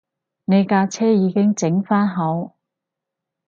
[0.45, 2.55] 你架車已經整番好